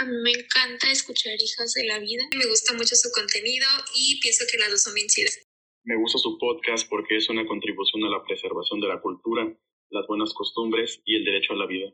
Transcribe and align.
A 0.00 0.04
mí 0.06 0.16
me 0.22 0.32
encanta 0.32 0.90
escuchar 0.90 1.34
Hijas 1.38 1.74
de 1.74 1.84
la 1.84 1.98
Vida. 1.98 2.22
Me 2.34 2.46
gusta 2.46 2.72
mucho 2.72 2.96
su 2.96 3.10
contenido 3.10 3.66
y 3.94 4.18
pienso 4.20 4.46
que 4.50 4.56
las 4.56 4.70
dos 4.70 4.82
son 4.82 4.94
bien 4.94 5.08
chidas. 5.08 5.38
Me 5.84 5.94
gusta 5.94 6.16
su 6.16 6.38
podcast 6.38 6.88
porque 6.88 7.18
es 7.18 7.28
una 7.28 7.46
contribución 7.46 8.04
a 8.04 8.08
la 8.08 8.24
preservación 8.24 8.80
de 8.80 8.88
la 8.88 8.98
cultura, 9.02 9.54
las 9.90 10.06
buenas 10.06 10.32
costumbres 10.32 11.02
y 11.04 11.16
el 11.16 11.24
derecho 11.26 11.52
a 11.52 11.56
la 11.56 11.66
vida. 11.66 11.92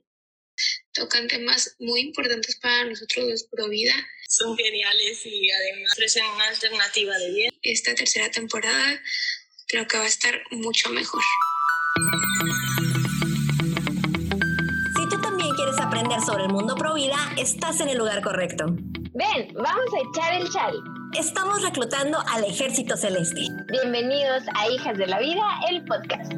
Tocan 0.93 1.27
temas 1.27 1.75
muy 1.81 2.03
importantes 2.03 2.55
para 2.61 2.85
nosotros 2.85 3.27
los 3.27 3.43
pro 3.49 3.69
vida. 3.69 3.95
Son 4.29 4.57
geniales 4.57 5.27
y 5.27 5.51
además 5.51 5.91
ofrecen 5.95 6.27
una 6.27 6.47
alternativa 6.47 7.19
de 7.19 7.33
bien. 7.33 7.51
Esta 7.63 7.97
tercera 7.97 8.31
temporada 8.31 9.03
creo 9.67 9.89
que 9.89 9.97
va 9.97 10.05
a 10.05 10.07
estar 10.07 10.45
mucho 10.53 10.91
mejor. 10.91 11.25
Sobre 16.21 16.45
el 16.45 16.53
mundo 16.53 16.75
pro 16.75 16.95
vida, 16.95 17.17
estás 17.37 17.81
en 17.81 17.89
el 17.89 17.99
lugar 17.99 18.23
correcto. 18.23 18.67
Ven, 18.69 19.55
vamos 19.55 19.87
a 19.95 20.21
echar 20.21 20.41
el 20.41 20.49
chal. 20.51 20.75
Estamos 21.19 21.63
reclutando 21.63 22.19
al 22.33 22.45
Ejército 22.45 22.97
Celeste. 22.97 23.43
Bienvenidos 23.71 24.43
a 24.55 24.69
Hijas 24.69 24.99
de 24.99 25.07
la 25.07 25.19
Vida, 25.19 25.45
el 25.69 25.85
podcast. 25.85 26.33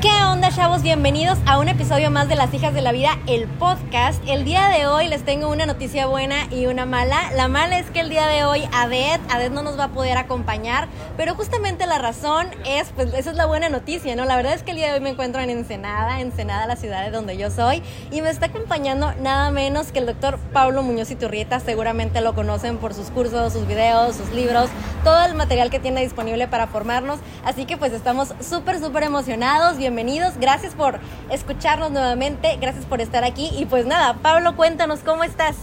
¿Qué 0.00 0.10
onda, 0.28 0.50
chavos? 0.50 0.82
Bienvenidos 0.82 1.38
a 1.46 1.58
un 1.58 1.68
episodio 1.68 2.10
más 2.10 2.28
de 2.28 2.36
Las 2.36 2.52
Hijas 2.52 2.74
de 2.74 2.82
la 2.82 2.92
Vida, 2.92 3.18
el 3.26 3.48
podcast. 3.48 4.22
El 4.26 4.44
día 4.44 4.68
de 4.68 4.86
hoy 4.86 5.08
les 5.08 5.24
tengo 5.24 5.48
una 5.48 5.64
noticia 5.64 6.06
buena 6.06 6.44
y 6.50 6.66
una 6.66 6.84
mala. 6.84 7.32
La 7.34 7.48
mala 7.48 7.78
es 7.78 7.90
que 7.90 8.00
el 8.00 8.10
día 8.10 8.26
de 8.26 8.44
hoy 8.44 8.68
Adet, 8.72 9.22
Adet 9.30 9.50
no 9.50 9.62
nos 9.62 9.78
va 9.78 9.84
a 9.84 9.88
poder 9.88 10.18
acompañar, 10.18 10.88
pero 11.16 11.34
justamente 11.34 11.86
la 11.86 11.96
razón 11.96 12.48
es, 12.66 12.90
pues 12.94 13.14
esa 13.14 13.30
es 13.30 13.36
la 13.36 13.46
buena 13.46 13.70
noticia, 13.70 14.14
¿no? 14.16 14.26
La 14.26 14.36
verdad 14.36 14.52
es 14.52 14.62
que 14.62 14.72
el 14.72 14.76
día 14.76 14.88
de 14.88 14.94
hoy 14.94 15.00
me 15.00 15.08
encuentro 15.08 15.40
en 15.40 15.48
Ensenada, 15.48 16.20
Ensenada, 16.20 16.66
la 16.66 16.76
ciudad 16.76 17.04
de 17.04 17.10
donde 17.10 17.38
yo 17.38 17.50
soy, 17.50 17.82
y 18.10 18.20
me 18.20 18.28
está 18.28 18.46
acompañando 18.46 19.14
nada 19.22 19.50
menos 19.50 19.92
que 19.92 20.00
el 20.00 20.06
doctor 20.06 20.38
Pablo 20.52 20.82
Muñoz 20.82 21.10
Iturrieta. 21.10 21.58
Seguramente 21.58 22.20
lo 22.20 22.34
conocen 22.34 22.76
por 22.76 22.92
sus 22.92 23.08
cursos, 23.10 23.54
sus 23.54 23.66
videos, 23.66 24.16
sus 24.16 24.30
libros, 24.32 24.68
todo 25.04 25.24
el 25.24 25.34
material 25.34 25.70
que 25.70 25.80
tiene 25.80 26.02
disponible 26.02 26.48
para 26.48 26.66
formarnos. 26.66 27.18
Así 27.46 27.64
que 27.64 27.78
pues 27.78 27.94
estamos 27.94 28.34
súper, 28.40 28.78
súper 28.78 29.04
emocionados 29.04 29.78
bienvenidos. 29.78 30.17
Gracias 30.40 30.74
por 30.74 30.98
escucharnos 31.30 31.92
nuevamente, 31.92 32.56
gracias 32.60 32.84
por 32.86 33.00
estar 33.00 33.24
aquí. 33.24 33.50
Y 33.56 33.66
pues 33.66 33.86
nada, 33.86 34.14
Pablo, 34.14 34.56
cuéntanos 34.56 35.00
cómo 35.00 35.22
estás. 35.22 35.56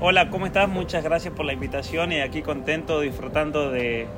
Hola, 0.00 0.30
¿cómo 0.30 0.46
estás? 0.46 0.68
Muchas 0.68 1.04
gracias 1.04 1.32
por 1.32 1.46
la 1.46 1.52
invitación 1.52 2.10
y 2.10 2.20
aquí 2.20 2.42
contento, 2.42 3.00
disfrutando 3.00 3.70
de, 3.70 4.08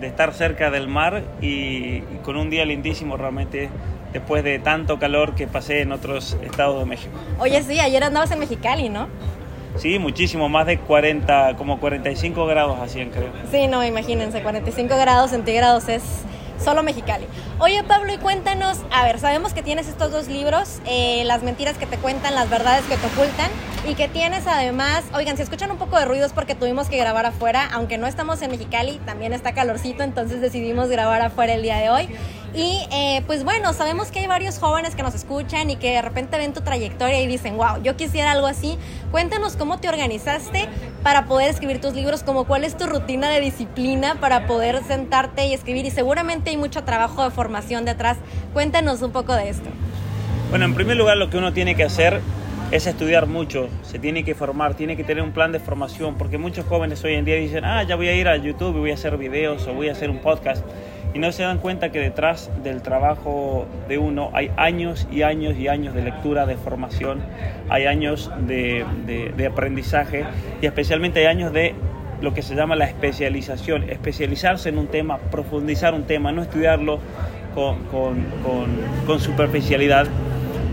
de 0.00 0.06
estar 0.06 0.34
cerca 0.34 0.70
del 0.70 0.88
mar 0.88 1.22
y, 1.40 1.46
y, 1.46 2.20
con 2.24 2.36
un 2.36 2.50
día 2.50 2.64
lindísimo 2.64 3.16
realmente 3.16 3.70
después 4.12 4.42
de 4.42 4.58
tanto 4.58 4.98
calor 4.98 5.34
que 5.34 5.46
pasé 5.46 5.82
en 5.82 5.92
otros 5.92 6.36
estados 6.42 6.80
de 6.80 6.84
México. 6.84 7.16
Oye, 7.38 7.62
sí, 7.62 7.78
ayer 7.78 8.02
andabas 8.02 8.32
en 8.32 8.40
Mexicali, 8.40 8.88
¿no? 8.88 9.08
Sí, 9.76 9.98
muchísimo, 9.98 10.48
más 10.48 10.66
de 10.66 10.78
40, 10.78 11.54
como 11.56 11.78
45 11.78 12.44
grados 12.46 12.78
hacían, 12.80 13.10
creo. 13.10 13.30
Sí, 13.50 13.68
no, 13.68 13.84
imagínense, 13.84 14.42
45 14.42 14.96
grados 14.96 15.30
centígrados 15.30 15.88
es 15.88 16.02
solo 16.62 16.82
Mexicali. 16.82 17.26
Oye 17.58 17.82
Pablo, 17.84 18.12
y 18.12 18.18
cuéntanos, 18.18 18.78
a 18.90 19.04
ver, 19.04 19.18
sabemos 19.18 19.52
que 19.52 19.62
tienes 19.62 19.88
estos 19.88 20.10
dos 20.12 20.28
libros, 20.28 20.80
eh, 20.86 21.24
las 21.24 21.42
mentiras 21.42 21.76
que 21.76 21.86
te 21.86 21.96
cuentan, 21.96 22.34
las 22.34 22.48
verdades 22.48 22.84
que 22.84 22.96
te 22.96 23.06
ocultan, 23.06 23.50
y 23.86 23.94
que 23.94 24.06
tienes 24.06 24.46
además, 24.46 25.02
oigan, 25.12 25.36
si 25.36 25.42
escuchan 25.42 25.70
un 25.72 25.76
poco 25.76 25.98
de 25.98 26.04
ruidos 26.04 26.32
porque 26.32 26.54
tuvimos 26.54 26.88
que 26.88 26.96
grabar 26.96 27.26
afuera, 27.26 27.68
aunque 27.72 27.98
no 27.98 28.06
estamos 28.06 28.40
en 28.42 28.52
Mexicali, 28.52 29.00
también 29.04 29.32
está 29.32 29.54
calorcito, 29.54 30.04
entonces 30.04 30.40
decidimos 30.40 30.88
grabar 30.88 31.20
afuera 31.20 31.54
el 31.54 31.62
día 31.62 31.78
de 31.78 31.90
hoy. 31.90 32.08
Y 32.54 32.86
eh, 32.92 33.22
pues 33.26 33.44
bueno, 33.44 33.72
sabemos 33.72 34.10
que 34.10 34.20
hay 34.20 34.26
varios 34.26 34.58
jóvenes 34.58 34.94
que 34.94 35.02
nos 35.02 35.14
escuchan 35.14 35.70
y 35.70 35.76
que 35.76 35.92
de 35.92 36.02
repente 36.02 36.36
ven 36.36 36.52
tu 36.52 36.60
trayectoria 36.60 37.20
y 37.20 37.26
dicen, 37.26 37.56
wow, 37.56 37.82
yo 37.82 37.96
quisiera 37.96 38.32
algo 38.32 38.46
así. 38.46 38.78
Cuéntanos 39.10 39.56
cómo 39.56 39.78
te 39.78 39.88
organizaste 39.88 40.68
para 41.02 41.26
poder 41.26 41.50
escribir 41.50 41.80
tus 41.80 41.94
libros, 41.94 42.22
como 42.22 42.44
cuál 42.44 42.64
es 42.64 42.76
tu 42.76 42.86
rutina 42.86 43.30
de 43.30 43.40
disciplina 43.40 44.16
para 44.20 44.46
poder 44.46 44.82
sentarte 44.84 45.46
y 45.46 45.54
escribir. 45.54 45.84
Y 45.86 45.90
seguramente 45.90 46.50
hay 46.50 46.56
mucho 46.56 46.84
trabajo 46.84 47.24
de 47.24 47.30
formación 47.30 47.84
detrás. 47.84 48.16
Cuéntanos 48.52 49.02
un 49.02 49.12
poco 49.12 49.34
de 49.34 49.48
esto. 49.48 49.68
Bueno, 50.50 50.64
en 50.66 50.74
primer 50.74 50.96
lugar 50.96 51.16
lo 51.16 51.30
que 51.30 51.38
uno 51.38 51.52
tiene 51.52 51.74
que 51.74 51.84
hacer 51.84 52.20
es 52.70 52.86
estudiar 52.86 53.26
mucho, 53.26 53.68
se 53.82 53.98
tiene 53.98 54.24
que 54.24 54.34
formar, 54.34 54.74
tiene 54.74 54.96
que 54.96 55.04
tener 55.04 55.22
un 55.22 55.32
plan 55.32 55.52
de 55.52 55.60
formación, 55.60 56.14
porque 56.16 56.38
muchos 56.38 56.64
jóvenes 56.64 57.04
hoy 57.04 57.14
en 57.14 57.26
día 57.26 57.36
dicen, 57.36 57.66
ah, 57.66 57.82
ya 57.82 57.96
voy 57.96 58.08
a 58.08 58.14
ir 58.14 58.28
a 58.28 58.36
YouTube 58.38 58.76
y 58.76 58.80
voy 58.80 58.90
a 58.92 58.94
hacer 58.94 59.18
videos 59.18 59.66
o 59.66 59.74
voy 59.74 59.90
a 59.90 59.92
hacer 59.92 60.08
un 60.08 60.18
podcast 60.18 60.64
y 61.14 61.18
no 61.18 61.30
se 61.32 61.42
dan 61.42 61.58
cuenta 61.58 61.90
que 61.92 61.98
detrás 61.98 62.50
del 62.62 62.82
trabajo 62.82 63.66
de 63.88 63.98
uno 63.98 64.30
hay 64.32 64.50
años 64.56 65.06
y 65.10 65.22
años 65.22 65.56
y 65.56 65.68
años 65.68 65.94
de 65.94 66.02
lectura, 66.02 66.46
de 66.46 66.56
formación, 66.56 67.20
hay 67.68 67.86
años 67.86 68.30
de, 68.46 68.84
de, 69.06 69.32
de, 69.36 69.46
aprendizaje 69.46 70.24
y 70.60 70.66
especialmente 70.66 71.20
hay 71.20 71.26
años 71.26 71.52
de 71.52 71.74
lo 72.20 72.32
que 72.32 72.42
se 72.42 72.54
llama 72.54 72.76
la 72.76 72.86
especialización, 72.86 73.90
especializarse 73.90 74.68
en 74.68 74.78
un 74.78 74.86
tema, 74.86 75.18
profundizar 75.18 75.92
un 75.94 76.04
tema, 76.04 76.32
no 76.32 76.42
estudiarlo 76.42 77.00
con, 77.54 77.78
con, 77.84 78.24
con, 78.42 78.70
con 79.06 79.20
superficialidad. 79.20 80.06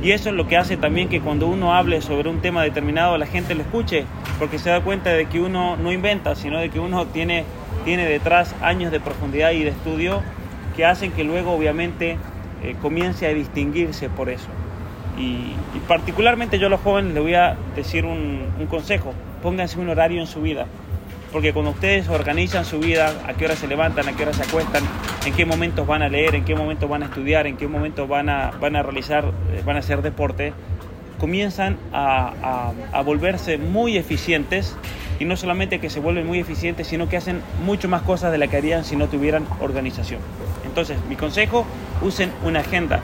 Y 0.01 0.11
eso 0.11 0.29
es 0.29 0.35
lo 0.35 0.47
que 0.47 0.55
hace 0.55 0.77
también 0.77 1.09
que 1.09 1.19
cuando 1.19 1.47
uno 1.47 1.75
hable 1.75 2.01
sobre 2.01 2.29
un 2.29 2.39
tema 2.39 2.63
determinado 2.63 3.17
la 3.17 3.25
gente 3.25 3.55
lo 3.55 3.63
escuche, 3.63 4.05
porque 4.37 4.57
se 4.57 4.69
da 4.69 4.81
cuenta 4.81 5.11
de 5.11 5.25
que 5.25 5.41
uno 5.41 5.75
no 5.75 5.91
inventa, 5.91 6.35
sino 6.35 6.59
de 6.59 6.69
que 6.69 6.79
uno 6.79 7.07
tiene 7.07 7.43
tiene 7.89 8.05
detrás 8.05 8.53
años 8.61 8.91
de 8.91 8.99
profundidad 8.99 9.49
y 9.49 9.63
de 9.63 9.71
estudio 9.71 10.21
que 10.75 10.85
hacen 10.85 11.11
que 11.11 11.23
luego 11.23 11.53
obviamente 11.53 12.19
eh, 12.61 12.75
comience 12.83 13.25
a 13.25 13.33
distinguirse 13.33 14.09
por 14.09 14.29
eso. 14.29 14.45
Y, 15.17 15.55
particularmente 15.87 16.59
yo 16.59 16.67
a 16.67 16.69
los 16.69 16.81
jóvenes 16.81 17.15
les 17.15 17.23
voy 17.23 17.33
a 17.33 17.57
decir 17.75 18.05
un, 18.05 18.45
consejo, 18.69 19.15
pónganse 19.41 19.79
un 19.79 19.89
horario 19.89 20.21
en 20.21 20.27
su 20.27 20.39
vida, 20.39 20.67
porque 21.31 21.51
cuando 21.51 21.71
ustedes 21.71 22.07
organizan 22.09 22.63
su 22.63 22.77
vida, 22.77 23.11
a 23.27 23.33
qué 23.33 23.45
hora 23.45 23.55
se 23.55 23.65
levantan, 23.65 24.07
a 24.07 24.15
qué 24.15 24.21
hora 24.21 24.33
se 24.33 24.43
acuestan, 24.43 24.83
en 25.25 25.33
qué 25.33 25.47
momentos 25.47 25.87
van 25.87 26.03
a 26.03 26.09
leer, 26.09 26.35
en 26.35 26.45
qué 26.45 26.53
momentos 26.53 26.87
van 26.87 27.01
a 27.01 27.05
estudiar, 27.07 27.47
en 27.47 27.57
qué 27.57 27.67
momentos 27.67 28.07
van 28.07 28.29
a, 28.29 28.51
van 28.61 28.75
a 28.75 28.83
realizar, 28.83 29.25
eh, 29.25 29.63
van 29.65 29.77
a 29.77 29.79
hacer 29.79 30.03
deporte, 30.03 30.53
comienzan 31.17 31.77
a, 31.91 32.71
a 32.93 33.01
volverse 33.01 33.57
muy 33.57 33.97
eficientes 33.97 34.77
y 35.19 35.25
no 35.25 35.35
solamente 35.35 35.79
que 35.79 35.89
se 35.89 35.99
vuelven 35.99 36.25
muy 36.25 36.39
eficientes, 36.39 36.87
sino 36.87 37.09
que 37.09 37.17
hacen 37.17 37.41
mucho 37.63 37.89
más 37.89 38.01
cosas 38.01 38.31
de 38.31 38.37
las 38.37 38.49
que 38.49 38.57
harían 38.57 38.85
si 38.85 38.95
no 38.95 39.07
tuvieran 39.07 39.45
organización. 39.59 40.21
Entonces, 40.65 40.97
mi 41.09 41.15
consejo, 41.15 41.65
usen 42.01 42.31
una 42.43 42.61
agenda, 42.61 43.01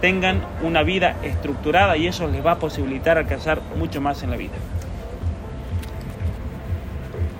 tengan 0.00 0.44
una 0.62 0.82
vida 0.82 1.16
estructurada 1.22 1.96
y 1.96 2.06
eso 2.06 2.28
les 2.28 2.44
va 2.44 2.52
a 2.52 2.58
posibilitar 2.58 3.16
alcanzar 3.16 3.62
mucho 3.76 4.00
más 4.00 4.22
en 4.22 4.30
la 4.30 4.36
vida. 4.36 4.52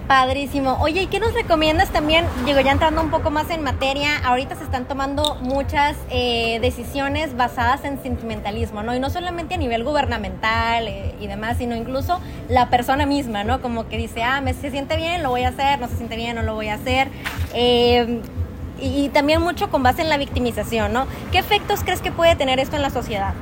Padrísimo. 0.09 0.76
Oye, 0.82 1.03
¿y 1.03 1.06
qué 1.06 1.19
nos 1.19 1.32
recomiendas 1.32 1.88
también? 1.88 2.26
Digo, 2.44 2.60
ya 2.60 2.72
entrando 2.72 3.00
un 3.00 3.10
poco 3.10 3.31
más 3.31 3.48
en 3.48 3.62
materia, 3.62 4.19
ahorita 4.19 4.54
se 4.54 4.65
están 4.65 4.84
tomando 4.84 5.37
muchas 5.37 5.97
eh, 6.10 6.59
decisiones 6.60 7.34
basadas 7.38 7.84
en 7.87 8.03
sentimentalismo, 8.03 8.82
¿no? 8.82 8.94
Y 8.94 9.00
no 9.00 9.09
solamente 9.09 9.54
a 9.54 9.56
nivel 9.56 9.82
gubernamental 9.82 10.88
eh, 10.88 11.15
y 11.20 11.26
demás, 11.26 11.56
sino 11.56 11.75
incluso 11.75 12.20
la 12.50 12.69
persona 12.69 13.06
misma, 13.06 13.44
¿no? 13.44 13.62
Como 13.62 13.88
que 13.88 13.97
dice, 13.97 14.22
ah, 14.22 14.42
me 14.42 14.53
se 14.53 14.70
siente 14.70 14.98
bien, 14.98 15.22
lo 15.22 15.31
voy 15.31 15.44
a 15.44 15.48
hacer, 15.48 15.81
no 15.81 15.88
se 15.88 15.97
siente 15.97 16.16
bien, 16.16 16.36
no 16.36 16.42
lo 16.42 16.54
voy 16.54 16.69
a 16.69 16.75
hacer. 16.75 17.09
Y, 17.56 18.21
y 18.78 19.09
también 19.09 19.41
mucho 19.41 19.71
con 19.71 19.82
base 19.82 20.03
en 20.03 20.10
la 20.10 20.19
victimización, 20.19 20.92
¿no? 20.92 21.06
¿Qué 21.32 21.38
efectos 21.38 21.82
crees 21.82 22.03
que 22.03 22.12
puede 22.12 22.36
tener 22.36 22.60
esto 22.60 22.76
en 22.76 22.82
la 22.82 22.91
sociedad? 22.91 23.32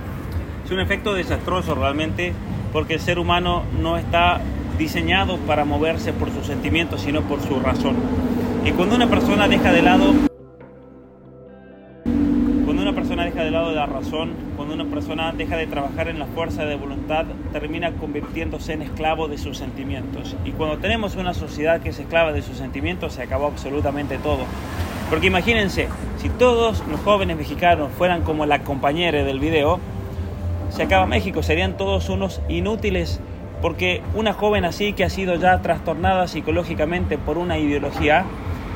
Es 0.64 0.70
un 0.70 0.78
efecto 0.78 1.12
desastroso 1.12 1.74
realmente 1.74 2.32
porque 2.72 2.94
el 2.94 3.00
ser 3.00 3.18
humano 3.18 3.64
no 3.80 3.98
está 3.98 4.40
diseñado 4.78 5.36
para 5.38 5.64
moverse 5.64 6.12
por 6.12 6.30
sus 6.30 6.46
sentimientos, 6.46 7.02
sino 7.02 7.22
por 7.22 7.40
su 7.42 7.60
razón. 7.60 7.96
Y 8.64 8.70
cuando 8.72 8.96
una 8.96 9.08
persona 9.08 9.48
deja 9.48 9.72
de 9.72 9.82
lado 9.82 10.14
cuando 12.64 12.82
una 12.82 12.94
persona 12.94 13.24
deja 13.24 13.44
de 13.44 13.50
lado 13.50 13.72
la 13.72 13.86
razón, 13.86 14.32
cuando 14.56 14.74
una 14.74 14.86
persona 14.86 15.32
deja 15.32 15.56
de 15.56 15.66
trabajar 15.66 16.08
en 16.08 16.18
la 16.18 16.26
fuerza 16.26 16.64
de 16.64 16.76
voluntad, 16.76 17.26
termina 17.52 17.92
convirtiéndose 17.92 18.72
en 18.72 18.82
esclavo 18.82 19.28
de 19.28 19.36
sus 19.36 19.58
sentimientos. 19.58 20.34
Y 20.44 20.52
cuando 20.52 20.78
tenemos 20.78 21.16
una 21.16 21.34
sociedad 21.34 21.80
que 21.80 21.90
es 21.90 21.98
esclava 21.98 22.32
de 22.32 22.40
sus 22.40 22.56
sentimientos, 22.56 23.12
se 23.12 23.22
acabó 23.22 23.46
absolutamente 23.46 24.16
todo. 24.18 24.44
Porque 25.10 25.26
imagínense, 25.26 25.88
si 26.16 26.30
todos 26.30 26.82
los 26.88 26.98
jóvenes 27.00 27.36
mexicanos 27.36 27.90
fueran 27.98 28.22
como 28.22 28.46
la 28.46 28.60
compañera 28.60 29.22
del 29.22 29.38
video, 29.38 29.78
se 30.70 30.84
acaba 30.84 31.04
México, 31.04 31.42
serían 31.42 31.76
todos 31.76 32.08
unos 32.08 32.40
inútiles 32.48 33.20
porque 33.62 34.02
una 34.14 34.34
joven 34.34 34.64
así 34.64 34.92
que 34.92 35.04
ha 35.04 35.08
sido 35.08 35.36
ya 35.36 35.62
trastornada 35.62 36.26
psicológicamente 36.26 37.16
por 37.16 37.38
una 37.38 37.58
ideología, 37.58 38.24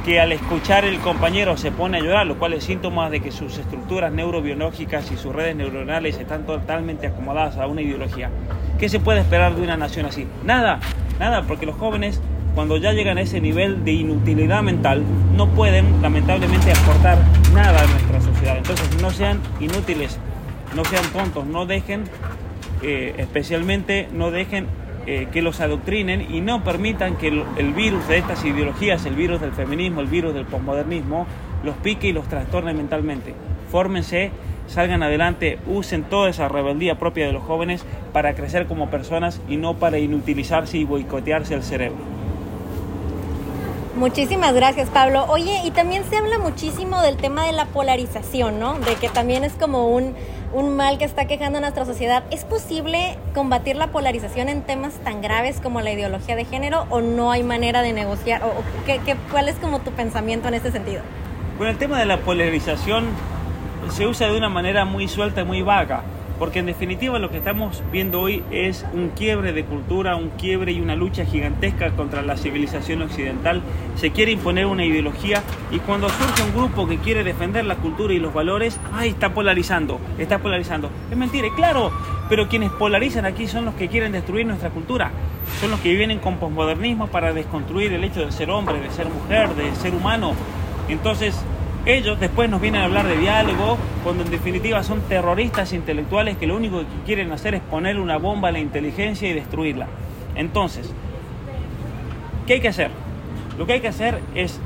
que 0.05 0.21
al 0.21 0.31
escuchar 0.31 0.85
el 0.85 1.01
compañero 1.01 1.57
se 1.57 1.73
pone 1.73 1.99
a 1.99 2.01
llorar, 2.01 2.27
lo 2.29 2.39
cual 2.39 2.53
es 2.53 2.63
síntoma 2.63 3.11
de 3.11 3.19
que 3.19 3.33
sus 3.33 3.59
estructuras 3.59 4.13
neurobiológicas 4.13 5.11
y 5.11 5.17
sus 5.17 5.35
redes 5.35 5.57
neuronales 5.57 6.17
están 6.17 6.47
totalmente 6.47 7.09
acomodadas 7.09 7.57
a 7.57 7.67
una 7.67 7.83
ideología. 7.83 8.31
¿Qué 8.79 8.89
se 8.89 9.01
puede 9.01 9.21
esperar 9.21 9.57
de 9.57 9.63
una 9.63 9.77
nación 9.77 10.07
así? 10.07 10.29
Nada, 10.45 10.79
nada, 11.19 11.43
porque 11.43 11.67
los 11.67 11.75
jóvenes 11.75 12.23
cuando 12.55 12.77
ya 12.77 12.93
llegan 12.93 13.19
a 13.19 13.23
ese 13.23 13.41
nivel 13.41 13.85
de 13.85 13.93
inutilidad 13.93 14.63
mental 14.63 15.03
no 15.37 15.49
pueden 15.49 16.01
lamentablemente 16.01 16.71
aportar 16.71 17.19
nada 17.53 17.83
a 17.83 17.87
nuestra 17.87 18.21
sociedad. 18.21 18.57
Entonces 18.57 19.03
no 19.03 19.11
sean 19.11 19.41
inútiles, 19.59 20.19
no 20.75 20.85
sean 20.85 21.05
tontos, 21.13 21.45
no 21.47 21.67
dejen 21.67 22.05
eh, 22.83 23.15
especialmente 23.19 24.09
no 24.13 24.31
dejen 24.31 24.67
eh, 25.07 25.29
que 25.33 25.43
los 25.43 25.61
adoctrinen 25.61 26.35
y 26.35 26.41
no 26.41 26.65
permitan 26.65 27.17
que 27.17 27.29
el, 27.29 27.45
el 27.57 27.73
virus 27.73 28.09
de 28.09 28.19
estas 28.19 28.45
ideologías, 28.45 29.07
el 29.07 29.15
virus 29.15 29.41
del 29.41 29.53
feminismo, 29.53 30.01
el 30.01 30.09
virus 30.09 30.35
del 30.35 30.47
posmodernismo, 30.47 31.27
los 31.63 31.77
pique 31.77 32.09
y 32.09 32.13
los 32.13 32.27
trastorne 32.29 32.75
mentalmente. 32.75 33.35
Fórmense, 33.71 34.31
salgan 34.67 35.03
adelante, 35.03 35.59
usen 35.67 36.05
toda 36.05 36.31
esa 36.31 36.49
rebeldía 36.49 36.99
propia 36.99 37.27
de 37.27 37.33
los 37.33 37.43
jóvenes 37.45 37.85
para 38.13 38.35
crecer 38.35 38.67
como 38.67 38.91
personas 38.91 39.41
y 39.49 39.57
no 39.57 39.75
para 39.75 39.99
inutilizarse 39.99 40.79
y 40.79 40.85
boicotearse 40.85 41.55
el 41.55 41.63
cerebro. 41.63 42.17
Muchísimas 43.97 44.55
gracias, 44.55 44.91
Pablo. 44.91 45.25
Oye, 45.29 45.63
y 45.65 45.71
también 45.71 46.05
se 46.05 46.17
habla 46.17 46.39
muchísimo 46.39 47.01
del 47.01 47.17
tema 47.17 47.47
de 47.47 47.53
la 47.53 47.65
polarización, 47.65 48.61
¿no? 48.61 48.79
De 48.79 48.95
que 48.97 49.09
también 49.09 49.43
es 49.43 49.55
como 49.55 49.89
un, 49.89 50.15
un 50.57 50.75
mal 50.75 50.97
que 50.97 51.05
está 51.05 51.27
quejando 51.27 51.59
a 51.59 51.61
nuestra 51.61 51.85
sociedad. 51.85 52.25
¿Es 52.31 52.45
posible 52.45 53.19
combatir 53.35 53.77
la 53.77 53.89
polarización 53.89 54.49
en 54.49 54.63
temas 54.63 54.95
tan 55.05 55.21
graves 55.21 55.61
como 55.61 55.83
la 55.83 55.93
ideología 55.93 56.35
de 56.35 56.47
género 56.47 56.87
o 56.89 57.03
no 57.03 57.31
hay 57.31 57.43
manera 57.43 57.83
de 57.83 57.93
negociar? 57.93 58.43
¿O, 58.43 58.55
qué, 58.87 59.01
cuál 59.31 59.51
es 59.51 59.57
como 59.57 59.81
tu 59.81 59.91
pensamiento 59.91 60.49
en 60.49 60.55
este 60.55 60.73
sentido? 60.73 61.03
Bueno, 61.59 61.73
el 61.73 61.79
tema 61.79 61.99
de 61.99 62.07
la 62.07 62.17
polarización 62.21 63.05
se 63.91 64.07
usa 64.07 64.29
de 64.29 64.39
una 64.39 64.49
manera 64.49 64.87
muy 64.87 65.09
suelta 65.09 65.43
y 65.43 65.45
muy 65.45 65.61
vaga, 65.61 66.03
porque 66.39 66.59
en 66.59 66.67
definitiva 66.67 67.19
lo 67.19 67.31
que 67.31 67.39
estamos 67.39 67.83
viendo 67.91 68.21
hoy 68.21 68.43
es 68.51 68.85
un 68.93 69.09
quiebre 69.11 69.53
de 69.53 69.65
cultura, 69.65 70.17
un 70.17 70.31
quiebre 70.31 70.73
y 70.73 70.81
una 70.81 70.97
lucha 70.97 71.25
gigantesca 71.25 71.91
contra 71.93 72.23
la 72.23 72.37
civilización 72.37 73.03
occidental. 73.03 73.63
Se 73.97 74.11
quiere 74.11 74.33
imponer 74.33 74.67
una 74.67 74.85
ideología 74.85 75.43
y 75.71 75.79
cuando 75.79 76.09
surge 76.09 76.43
un 76.43 76.55
grupo 76.55 76.87
que 76.87 76.99
quiere 76.99 77.25
defender 77.25 77.65
la 77.65 77.77
cultura 77.77 78.13
y 78.13 78.19
los 78.19 78.35
valores, 78.35 78.79
¡ay! 78.93 79.11
Está 79.11 79.33
polarizando, 79.33 79.99
está 80.19 80.39
polarizando. 80.39 80.91
Es 81.11 81.17
mentira, 81.17 81.49
claro, 81.55 81.91
pero 82.29 82.49
quienes 82.49 82.71
polarizan 82.71 83.25
aquí 83.25 83.47
son 83.47 83.65
los 83.65 83.75
que 83.75 83.89
quieren 83.89 84.13
destruir 84.13 84.47
nuestra 84.47 84.71
cultura. 84.71 85.11
Son 85.61 85.71
los 85.71 85.81
que 85.81 85.95
vienen 85.95 86.19
con 86.19 86.37
posmodernismo 86.37 87.07
para 87.07 87.33
desconstruir 87.33 87.93
el 87.93 88.05
hecho 88.05 88.27
de 88.27 88.33
ser 88.33 88.51
hombre, 88.51 88.81
de 88.81 88.91
ser 88.91 89.07
mujer, 89.09 89.55
de 89.55 89.75
ser 89.77 89.95
humano. 89.95 90.35
Entonces, 90.89 91.41
ellos 91.87 92.19
después 92.19 92.51
nos 92.51 92.61
vienen 92.61 92.83
a 92.83 92.85
hablar 92.87 93.07
de 93.07 93.17
diálogo, 93.17 93.79
cuando 94.03 94.25
en 94.25 94.31
definitiva 94.31 94.83
son 94.83 95.03
terroristas 95.03 95.73
intelectuales 95.73 96.37
que 96.37 96.49
lo 96.49 96.57
único 96.57 96.81
que 96.81 96.87
quieren 97.07 97.31
hacer 97.31 97.55
es 97.55 97.61
poner 97.61 98.01
una 98.01 98.17
bomba 98.19 98.49
a 98.49 98.53
la 98.53 98.59
inteligencia 98.59 99.29
y 99.29 99.33
destruirla. 99.33 99.87
Entonces, 100.35 100.93
¿qué 102.45 102.55
hay 102.55 102.61
que 102.61 102.69
hacer? 102.69 102.91
Lo 103.57 103.67
que 103.67 103.75
hay 103.75 103.81
que 103.81 103.89
hacer 103.89 104.19
es 104.35 104.61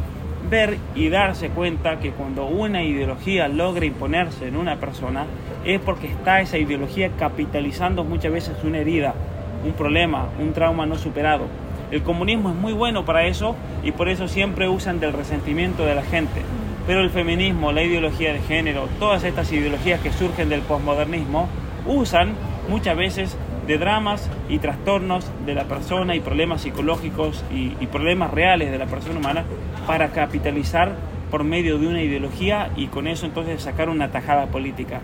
ver 0.48 0.78
y 0.94 1.10
darse 1.10 1.50
cuenta 1.50 2.00
que 2.00 2.10
cuando 2.12 2.46
una 2.46 2.82
ideología 2.82 3.48
logra 3.48 3.84
imponerse 3.84 4.48
en 4.48 4.56
una 4.56 4.76
persona 4.76 5.26
es 5.62 5.78
porque 5.78 6.06
está 6.06 6.40
esa 6.40 6.56
ideología 6.56 7.10
capitalizando 7.18 8.02
muchas 8.02 8.32
veces 8.32 8.56
una 8.64 8.78
herida, 8.78 9.14
un 9.62 9.72
problema, 9.74 10.28
un 10.40 10.54
trauma 10.54 10.86
no 10.86 10.96
superado. 10.96 11.44
El 11.90 12.02
comunismo 12.02 12.48
es 12.48 12.56
muy 12.56 12.72
bueno 12.72 13.04
para 13.04 13.26
eso 13.26 13.56
y 13.82 13.92
por 13.92 14.08
eso 14.08 14.26
siempre 14.26 14.70
usan 14.70 15.00
del 15.00 15.12
resentimiento 15.12 15.84
de 15.84 15.94
la 15.94 16.02
gente. 16.02 16.40
Pero 16.86 17.00
el 17.02 17.10
feminismo, 17.10 17.72
la 17.72 17.82
ideología 17.82 18.32
de 18.32 18.40
género, 18.40 18.88
todas 18.98 19.24
estas 19.24 19.52
ideologías 19.52 20.00
que 20.00 20.12
surgen 20.12 20.48
del 20.48 20.62
posmodernismo, 20.62 21.48
usan 21.86 22.34
muchas 22.68 22.96
veces 22.96 23.36
de 23.66 23.78
dramas 23.78 24.28
y 24.48 24.58
trastornos 24.58 25.30
de 25.46 25.54
la 25.54 25.64
persona 25.64 26.16
y 26.16 26.20
problemas 26.20 26.62
psicológicos 26.62 27.44
y, 27.52 27.70
problemas 27.86 28.30
reales 28.30 28.70
de 28.70 28.78
la 28.78 28.86
persona 28.86 29.18
humana 29.18 29.44
para 29.86 30.08
capitalizar 30.08 30.94
por 31.30 31.44
medio 31.44 31.78
de 31.78 31.86
una 31.86 32.02
ideología 32.02 32.70
y 32.76 32.88
con 32.88 33.06
eso 33.06 33.26
entonces 33.26 33.62
sacar 33.62 33.88
una 33.88 34.10
tajada 34.10 34.46
política. 34.46 35.00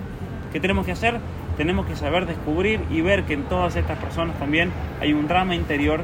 ¿Qué 0.53 0.61
tenemos 0.61 0.87
que 0.87 0.93
hacer? 0.93 1.19
Tenemos 1.57 1.87
que 1.87 1.97
saber 1.97 2.27
descubrir 2.27 2.81
y 2.91 3.01
ver 3.01 3.25
que 3.25 3.35
en 3.35 3.45
todas 3.45 3.77
estas 3.77 3.99
personas 3.99 4.39
también 4.39 4.71
hay 5.01 5.13
un 5.13 5.29
drama 5.29 5.55
interior 5.55 6.03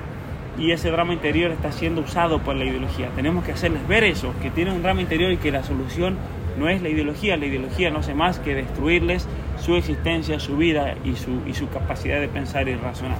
y 0.58 0.72
ese 0.72 0.90
drama 0.90 1.12
interior 1.12 1.50
está 1.50 1.72
siendo 1.72 2.02
usado 2.02 2.40
por 2.40 2.56
la 2.56 2.64
ideología. 2.64 3.08
Tenemos 3.16 3.44
que 3.44 3.52
hacerles 3.52 3.86
ver 3.88 4.04
eso, 4.04 4.34
que 4.42 4.50
tienen 4.50 4.74
un 4.74 4.82
drama 4.82 5.00
interior 5.00 5.32
y 5.32 5.38
que 5.38 5.50
la 5.50 5.62
solución 5.62 6.18
no 6.58 6.68
es 6.68 6.82
la 6.82 6.88
ideología, 6.88 7.36
la 7.36 7.46
ideología 7.46 7.90
no 7.90 8.00
hace 8.00 8.14
más 8.14 8.38
que 8.38 8.54
destruirles 8.54 9.26
su 9.58 9.76
existencia, 9.76 10.38
su 10.40 10.56
vida 10.56 10.94
y 11.04 11.16
su, 11.16 11.40
y 11.46 11.54
su 11.54 11.68
capacidad 11.68 12.20
de 12.20 12.28
pensar 12.28 12.68
y 12.68 12.74
razonar. 12.74 13.18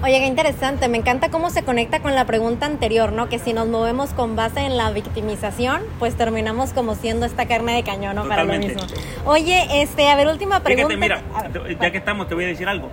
Oye, 0.00 0.20
qué 0.20 0.26
interesante, 0.26 0.88
me 0.88 0.98
encanta 0.98 1.28
cómo 1.28 1.50
se 1.50 1.64
conecta 1.64 2.00
con 2.00 2.14
la 2.14 2.24
pregunta 2.24 2.66
anterior, 2.66 3.12
¿no? 3.12 3.28
Que 3.28 3.40
si 3.40 3.52
nos 3.52 3.66
movemos 3.66 4.10
con 4.10 4.36
base 4.36 4.60
en 4.60 4.76
la 4.76 4.92
victimización, 4.92 5.82
pues 5.98 6.14
terminamos 6.14 6.72
como 6.72 6.94
siendo 6.94 7.26
esta 7.26 7.46
carne 7.46 7.74
de 7.74 7.82
cañón, 7.82 8.14
¿no? 8.14 8.22
Totalmente. 8.22 8.74
Para 8.74 8.86
lo 8.86 8.92
mismo. 8.92 9.04
Oye, 9.24 9.82
este, 9.82 10.08
a 10.08 10.14
ver, 10.14 10.28
última 10.28 10.60
pregunta. 10.60 10.94
Fíjate, 10.94 11.50
mira, 11.50 11.78
ya 11.80 11.90
que 11.90 11.98
estamos, 11.98 12.28
te 12.28 12.36
voy 12.36 12.44
a 12.44 12.48
decir 12.48 12.68
algo. 12.68 12.90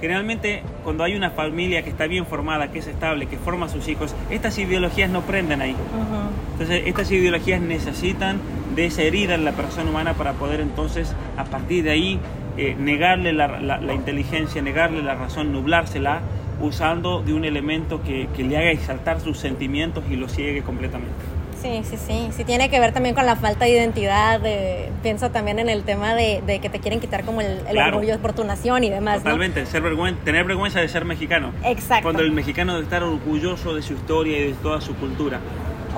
Generalmente, 0.00 0.62
cuando 0.84 1.04
hay 1.04 1.14
una 1.14 1.30
familia 1.30 1.82
que 1.82 1.90
está 1.90 2.06
bien 2.06 2.26
formada, 2.26 2.70
que 2.70 2.80
es 2.80 2.86
estable, 2.86 3.26
que 3.26 3.38
forma 3.38 3.66
a 3.66 3.68
sus 3.68 3.88
hijos, 3.88 4.14
estas 4.30 4.58
ideologías 4.58 5.10
no 5.10 5.22
prenden 5.22 5.62
ahí. 5.62 5.72
Uh 5.72 5.74
-huh. 5.74 6.52
Entonces, 6.52 6.82
estas 6.86 7.10
ideologías 7.10 7.60
necesitan 7.60 8.40
de 8.74 8.86
esa 8.86 9.02
herida 9.02 9.34
en 9.34 9.44
la 9.44 9.52
persona 9.52 9.90
humana 9.90 10.14
para 10.14 10.32
poder 10.34 10.60
entonces, 10.60 11.14
a 11.36 11.44
partir 11.44 11.84
de 11.84 11.90
ahí, 11.90 12.20
eh, 12.58 12.74
negarle 12.78 13.32
la, 13.32 13.60
la, 13.60 13.78
la, 13.78 13.94
inteligencia, 13.94 14.62
negarle 14.62 15.02
la 15.02 15.14
razón, 15.14 15.52
nublársela, 15.52 16.20
usando 16.60 17.22
de 17.22 17.34
un 17.34 17.44
elemento 17.44 18.02
que, 18.02 18.28
que 18.34 18.44
le 18.44 18.56
haga 18.56 18.70
exaltar 18.70 19.20
sus 19.20 19.38
sentimientos 19.38 20.04
y 20.10 20.16
lo 20.16 20.28
ciegue 20.28 20.62
completamente. 20.62 21.35
Sí, 21.62 21.82
sí, 21.88 21.96
sí. 21.96 22.28
Sí 22.36 22.44
tiene 22.44 22.68
que 22.70 22.78
ver 22.80 22.92
también 22.92 23.14
con 23.14 23.26
la 23.26 23.36
falta 23.36 23.64
de 23.64 23.72
identidad. 23.72 24.40
De, 24.40 24.90
pienso 25.02 25.30
también 25.30 25.58
en 25.58 25.68
el 25.68 25.82
tema 25.84 26.14
de, 26.14 26.42
de, 26.46 26.58
que 26.60 26.68
te 26.68 26.78
quieren 26.80 27.00
quitar 27.00 27.24
como 27.24 27.40
el, 27.40 27.58
el 27.66 27.72
Claro. 27.72 27.96
orgullo 27.96 28.18
por 28.20 28.32
tu 28.34 28.44
nación 28.44 28.84
y 28.84 28.90
demás. 28.90 29.16
¿no? 29.18 29.22
Totalmente, 29.24 29.66
ser 29.66 29.82
vergüenza, 29.82 30.22
tener 30.24 30.44
vergüenza 30.44 30.80
de 30.80 30.88
ser 30.88 31.04
mexicano. 31.04 31.52
Exacto. 31.64 32.02
Cuando 32.04 32.22
el 32.22 32.32
mexicano 32.32 32.74
debe 32.74 32.84
estar 32.84 33.02
orgulloso 33.02 33.74
de 33.74 33.82
su 33.82 33.94
historia 33.94 34.38
y 34.38 34.48
de 34.48 34.54
toda 34.54 34.80
su 34.80 34.94
cultura. 34.96 35.40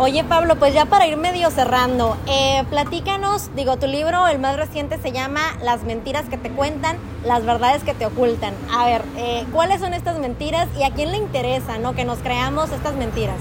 Oye 0.00 0.22
Pablo, 0.22 0.54
pues 0.54 0.72
ya 0.74 0.84
para 0.86 1.08
ir 1.08 1.16
medio 1.16 1.50
cerrando, 1.50 2.16
eh, 2.28 2.62
platícanos, 2.70 3.50
digo, 3.56 3.78
tu 3.78 3.88
libro, 3.88 4.28
el 4.28 4.38
más 4.38 4.56
reciente, 4.56 4.96
se 4.98 5.10
llama 5.10 5.40
Las 5.60 5.82
mentiras 5.82 6.26
que 6.28 6.36
te 6.36 6.50
cuentan, 6.50 6.96
las 7.24 7.44
verdades 7.44 7.82
que 7.82 7.94
te 7.94 8.06
ocultan. 8.06 8.54
A 8.72 8.86
ver, 8.86 9.02
eh, 9.16 9.44
¿cuáles 9.52 9.80
son 9.80 9.94
estas 9.94 10.20
mentiras 10.20 10.68
y 10.78 10.84
a 10.84 10.90
quién 10.92 11.10
le 11.10 11.16
interesa, 11.18 11.78
no, 11.78 11.94
que 11.96 12.04
nos 12.04 12.18
creamos 12.18 12.70
estas 12.70 12.94
mentiras? 12.94 13.34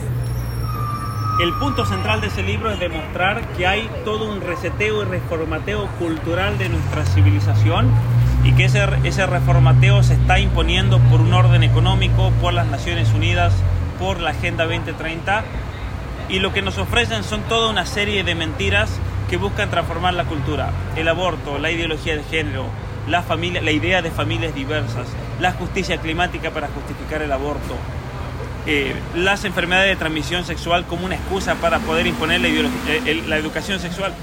El 1.40 1.54
punto 1.54 1.86
central 1.86 2.20
de 2.20 2.28
ese 2.28 2.42
libro 2.42 2.72
es 2.72 2.80
demostrar 2.80 3.48
que 3.50 3.68
hay 3.68 3.88
todo 4.04 4.28
un 4.28 4.42
reseteo 4.42 5.04
y 5.04 5.06
reformateo 5.06 5.86
cultural 6.00 6.58
de 6.58 6.68
nuestra 6.68 7.06
civilización 7.06 7.92
y 8.44 8.54
que 8.54 8.66
ese, 8.66 8.84
ese 9.04 9.28
reformateo 9.28 10.02
se 10.02 10.16
está 10.16 10.40
imponiendo 10.40 10.98
por 10.98 11.22
un 11.22 11.32
orden 11.34 11.62
económico, 11.62 12.32
por 12.42 12.54
las 12.54 12.66
Naciones 12.66 13.14
Unidas, 13.14 13.54
por 14.00 14.20
la 14.20 14.32
Agenda 14.32 14.66
2030 14.66 15.44
y 16.28 16.40
lo 16.40 16.54
que 16.54 16.64
nos 16.64 16.80
ofrecen 16.80 17.24
son 17.24 17.42
toda 17.44 17.70
una 17.70 17.86
serie 17.86 18.24
de 18.24 18.34
mentiras 18.34 18.90
que 19.30 19.38
buscan 19.38 19.70
transformar 19.70 20.16
la 20.16 20.26
cultura, 20.26 20.72
el 20.96 21.08
aborto, 21.08 21.60
la 21.60 21.70
ideología 21.70 22.16
de 22.16 22.24
género, 22.24 22.66
la 23.08 23.72
idea 23.72 24.02
de 24.02 24.10
familias 24.10 24.56
diversas, 24.56 25.08
la 25.40 25.52
justicia 25.52 25.98
climática 25.98 26.50
para 26.50 26.68
justificar 26.68 27.22
el 27.22 27.32
aborto, 27.32 27.76
eh, 28.70 28.94
las 29.16 29.46
enfermedades 29.46 29.92
de 29.92 29.96
transmisión 29.96 30.44
sexual 30.44 30.86
como 30.86 31.06
una 31.06 31.16
excusa 31.16 31.56
para 31.56 31.80
poder 31.80 32.06
imponer 32.06 32.42
la, 32.42 32.50
eh, 32.50 33.24
la, 33.26 33.38
educación 33.38 33.80
sexual 33.80 34.14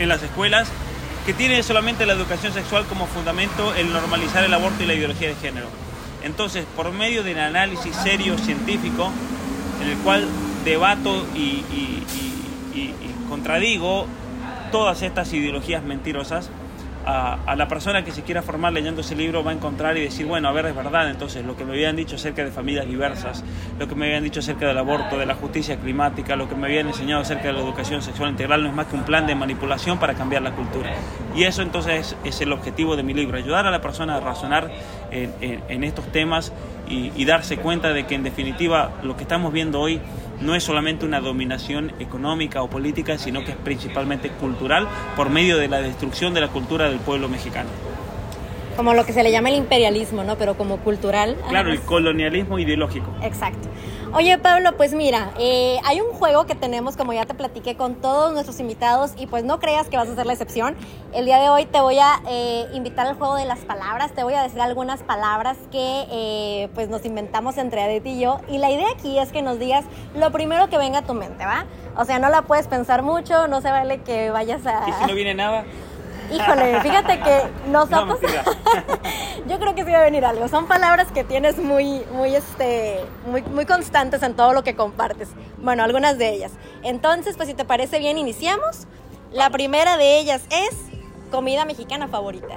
en 0.00 0.08
las 0.08 0.22
escuelas, 0.24 0.68
que 1.24 1.32
tiene 1.32 1.62
solamente 1.62 2.04
la 2.04 2.14
educación 2.14 2.52
sexual 2.52 2.84
como 2.86 3.06
fundamento 3.06 3.72
el 3.76 3.92
normalizar 3.92 4.42
el 4.42 4.52
aborto 4.52 4.82
y 4.82 4.86
la 4.86 4.94
ideología 4.94 5.28
de 5.28 5.36
género. 5.36 5.68
Entonces, 6.24 6.64
por 6.74 6.90
medio 6.90 7.22
del 7.22 7.38
análisis 7.38 7.94
serio 7.94 8.36
científico, 8.38 9.12
en 9.80 9.90
el 9.90 9.98
cual 9.98 10.26
debato 10.64 11.24
y, 11.36 11.38
y, 11.38 12.04
y, 12.74 12.80
y, 12.80 12.94
contradigo 13.28 14.06
todas 14.72 15.02
estas 15.02 15.32
ideologías 15.32 15.84
mentirosas, 15.84 16.50
a, 17.04 17.54
la 17.56 17.68
persona 17.68 18.04
que 18.04 18.12
se 18.12 18.22
quiera 18.22 18.42
formar 18.42 18.72
leyendo 18.72 19.00
ese 19.00 19.14
libro 19.14 19.44
va 19.44 19.50
a 19.50 19.54
encontrar 19.54 19.96
y 19.96 20.02
decir, 20.02 20.26
bueno, 20.26 20.48
a 20.48 20.52
ver, 20.52 20.66
es 20.66 20.76
verdad, 20.76 21.10
entonces 21.10 21.44
lo 21.44 21.56
que 21.56 21.64
me 21.64 21.72
habían 21.72 21.96
dicho 21.96 22.16
acerca 22.16 22.44
de 22.44 22.50
familias 22.50 22.86
diversas, 22.86 23.44
lo 23.78 23.88
que 23.88 23.94
me 23.94 24.06
habían 24.06 24.24
dicho 24.24 24.40
acerca 24.40 24.66
del 24.66 24.78
aborto, 24.78 25.18
de 25.18 25.26
la 25.26 25.34
justicia 25.34 25.76
climática, 25.76 26.36
lo 26.36 26.48
que 26.48 26.54
me 26.54 26.66
habían 26.66 26.86
enseñado 26.88 27.22
acerca 27.22 27.44
de 27.44 27.54
la 27.54 27.60
educación 27.60 28.02
sexual 28.02 28.30
integral 28.30 28.62
no 28.62 28.68
es 28.68 28.74
más 28.74 28.86
que 28.86 28.96
un 28.96 29.04
plan 29.04 29.26
de 29.26 29.34
manipulación 29.34 29.98
para 29.98 30.14
cambiar 30.14 30.42
la 30.42 30.52
cultura. 30.52 30.92
Y 31.34 31.44
eso 31.44 31.62
entonces 31.62 32.16
es, 32.24 32.40
el 32.40 32.52
objetivo 32.52 32.96
de 32.96 33.02
mi 33.02 33.14
libro, 33.14 33.36
ayudar 33.36 33.66
a 33.66 33.70
la 33.70 33.80
persona 33.80 34.16
a 34.16 34.20
razonar 34.20 34.70
en 35.10 35.84
estos 35.84 36.06
temas 36.10 36.52
y, 36.92 37.12
y 37.16 37.24
darse 37.24 37.56
cuenta 37.56 37.92
de 37.92 38.06
que 38.06 38.14
en 38.14 38.22
definitiva 38.22 38.92
lo 39.02 39.16
que 39.16 39.22
estamos 39.22 39.52
viendo 39.52 39.80
hoy 39.80 40.00
no 40.40 40.54
es 40.54 40.64
solamente 40.64 41.06
una 41.06 41.20
dominación 41.20 41.92
económica 42.00 42.62
o 42.62 42.68
política, 42.68 43.18
sino 43.18 43.44
que 43.44 43.52
es 43.52 43.56
principalmente 43.56 44.28
cultural 44.30 44.88
por 45.16 45.30
medio 45.30 45.56
de 45.56 45.68
la 45.68 45.80
destrucción 45.80 46.34
de 46.34 46.40
la 46.40 46.48
cultura 46.48 46.88
del 46.88 46.98
pueblo 46.98 47.28
mexicano. 47.28 47.70
Como 48.76 48.94
lo 48.94 49.04
que 49.04 49.12
se 49.12 49.22
le 49.22 49.30
llama 49.30 49.50
el 49.50 49.56
imperialismo, 49.56 50.24
¿no? 50.24 50.36
Pero 50.36 50.54
como 50.54 50.78
cultural. 50.78 51.36
Claro, 51.48 51.70
el 51.70 51.80
colonialismo 51.80 52.58
ideológico. 52.58 53.12
Exacto. 53.22 53.68
Oye 54.14 54.36
Pablo, 54.36 54.76
pues 54.76 54.92
mira, 54.92 55.30
eh, 55.38 55.78
hay 55.86 56.02
un 56.02 56.12
juego 56.12 56.44
que 56.44 56.54
tenemos, 56.54 56.98
como 56.98 57.14
ya 57.14 57.24
te 57.24 57.32
platiqué, 57.32 57.76
con 57.76 57.94
todos 57.94 58.34
nuestros 58.34 58.60
invitados 58.60 59.12
y 59.16 59.26
pues 59.26 59.42
no 59.42 59.58
creas 59.58 59.88
que 59.88 59.96
vas 59.96 60.06
a 60.06 60.14
ser 60.14 60.26
la 60.26 60.34
excepción. 60.34 60.76
El 61.14 61.24
día 61.24 61.38
de 61.38 61.48
hoy 61.48 61.64
te 61.64 61.80
voy 61.80 61.98
a 61.98 62.20
eh, 62.28 62.66
invitar 62.74 63.06
al 63.06 63.14
juego 63.14 63.36
de 63.36 63.46
las 63.46 63.60
palabras, 63.60 64.12
te 64.12 64.22
voy 64.22 64.34
a 64.34 64.42
decir 64.42 64.60
algunas 64.60 65.02
palabras 65.02 65.56
que 65.70 66.04
eh, 66.10 66.68
pues 66.74 66.90
nos 66.90 67.06
inventamos 67.06 67.56
entre 67.56 67.82
Adit 67.82 68.04
y 68.04 68.20
yo 68.20 68.38
y 68.50 68.58
la 68.58 68.70
idea 68.70 68.88
aquí 68.94 69.18
es 69.18 69.32
que 69.32 69.40
nos 69.40 69.58
digas 69.58 69.86
lo 70.14 70.30
primero 70.30 70.68
que 70.68 70.76
venga 70.76 70.98
a 70.98 71.02
tu 71.02 71.14
mente, 71.14 71.46
¿va? 71.46 71.64
O 71.96 72.04
sea, 72.04 72.18
no 72.18 72.28
la 72.28 72.42
puedes 72.42 72.66
pensar 72.68 73.02
mucho, 73.02 73.48
no 73.48 73.62
se 73.62 73.70
vale 73.70 74.02
que 74.02 74.30
vayas 74.30 74.66
a... 74.66 74.90
¿Y 74.90 74.92
si 74.92 75.06
no 75.06 75.14
viene 75.14 75.32
nada? 75.32 75.64
Híjole, 76.32 76.80
fíjate 76.80 77.20
que 77.20 77.42
nos 77.70 77.90
No, 77.90 77.96
ha 77.98 78.06
pasado- 78.06 78.18
mentira. 78.20 78.44
Yo 79.48 79.58
creo 79.58 79.74
que 79.74 79.84
sí 79.84 79.90
va 79.90 79.98
a 79.98 80.02
venir 80.04 80.24
algo. 80.24 80.48
Son 80.48 80.66
palabras 80.66 81.10
que 81.12 81.24
tienes 81.24 81.58
muy, 81.58 82.04
muy, 82.12 82.34
este, 82.34 83.00
muy, 83.26 83.42
muy 83.42 83.66
constantes 83.66 84.22
en 84.22 84.34
todo 84.34 84.52
lo 84.54 84.62
que 84.64 84.74
compartes. 84.76 85.28
Bueno, 85.58 85.82
algunas 85.82 86.16
de 86.18 86.30
ellas. 86.30 86.52
Entonces, 86.82 87.36
pues 87.36 87.48
si 87.48 87.54
te 87.54 87.64
parece 87.64 87.98
bien, 87.98 88.18
iniciamos. 88.18 88.86
La 89.32 89.50
primera 89.50 89.96
de 89.96 90.18
ellas 90.18 90.42
es 90.50 90.76
comida 91.30 91.64
mexicana 91.64 92.08
favorita. 92.08 92.56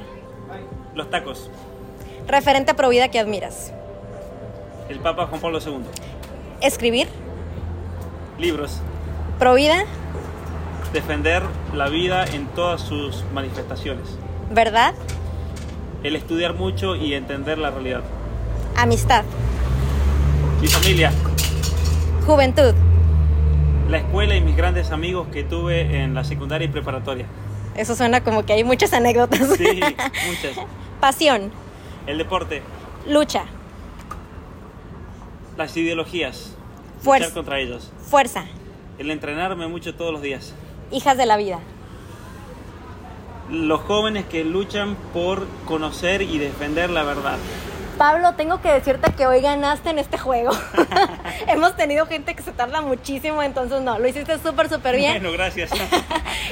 Los 0.94 1.10
tacos. 1.10 1.50
Referente 2.28 2.72
a 2.72 2.76
Provida 2.76 3.10
que 3.10 3.20
admiras. 3.20 3.72
El 4.90 5.00
Papa 5.00 5.28
Juan 5.28 5.42
Pablo 5.42 5.60
II. 5.60 5.80
Escribir. 6.62 7.08
Libros. 8.38 8.80
Provida. 9.40 9.86
Defender 10.96 11.44
la 11.74 11.90
vida 11.90 12.24
en 12.24 12.48
todas 12.48 12.80
sus 12.80 13.26
manifestaciones. 13.34 14.18
Verdad. 14.50 14.94
El 16.04 16.16
estudiar 16.16 16.54
mucho 16.54 16.96
y 16.96 17.14
entender 17.16 17.58
la 17.58 17.70
realidad. 17.70 18.02
Amistad. 18.78 19.26
Mi 20.62 20.70
familia. 20.70 21.12
Juventud. 22.26 22.74
La 23.90 23.98
escuela 23.98 24.38
y 24.38 24.42
mis 24.42 24.56
grandes 24.56 24.92
amigos 24.92 25.28
que 25.34 25.44
tuve 25.44 26.02
en 26.02 26.14
la 26.14 26.24
secundaria 26.24 26.66
y 26.66 26.70
preparatoria. 26.70 27.26
Eso 27.76 27.94
suena 27.94 28.24
como 28.24 28.46
que 28.46 28.54
hay 28.54 28.64
muchas 28.64 28.94
anécdotas. 28.94 29.50
Sí, 29.58 29.66
muchas. 29.82 30.66
Pasión. 31.02 31.52
El 32.08 32.20
deporte. 32.20 32.62
Lucha. 33.06 33.44
Las 35.58 35.76
ideologías. 35.76 36.56
Fuerza. 37.02 37.26
Luchar 37.26 37.34
contra 37.34 37.60
ellos. 37.60 37.92
Fuerza. 38.10 38.46
El 38.98 39.12
entrenarme 39.12 39.68
mucho 39.68 39.94
todos 39.94 40.14
los 40.14 40.22
días. 40.22 40.56
Hijas 40.92 41.18
de 41.18 41.26
la 41.26 41.38
vida. 41.38 41.60
Los 43.50 43.82
jóvenes 43.82 44.26
que 44.26 44.44
luchan 44.44 44.96
por 45.14 45.46
conocer 45.66 46.22
y 46.22 46.38
defender 46.40 46.90
la 46.90 47.04
verdad. 47.04 47.38
Pablo, 47.98 48.34
tengo 48.34 48.60
que 48.60 48.70
decirte 48.70 49.14
que 49.14 49.26
hoy 49.26 49.40
ganaste 49.40 49.90
en 49.90 50.00
este 50.00 50.18
juego. 50.18 50.52
Hemos 51.48 51.76
tenido 51.78 52.06
gente 52.08 52.36
que 52.36 52.44
se 52.44 52.52
tarda 52.52 52.82
muchísimo, 52.82 53.42
entonces 53.42 53.82
no, 53.82 54.00
lo 54.00 54.08
hiciste 54.08 54.38
súper, 54.40 54.68
súper 54.68 54.98
bien. 54.98 55.14
Bueno, 55.14 55.32
gracias. 55.32 55.72